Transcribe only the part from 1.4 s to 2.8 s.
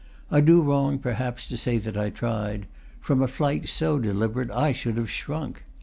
to say that 1 tried;